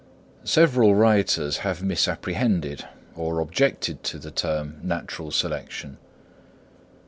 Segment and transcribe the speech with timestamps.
[0.47, 5.99] Several writers have misapprehended or objected to the term Natural Selection.